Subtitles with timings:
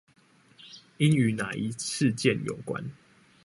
[0.97, 2.83] 應與那一事件有關？